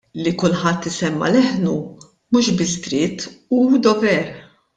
Li 0.27 0.31
kulħadd 0.43 0.87
isemma' 0.91 1.29
leħnu 1.35 1.73
mhux 2.33 2.57
biss 2.63 2.81
dritt, 2.87 3.29
hu 3.59 3.63
dover. 3.89 4.19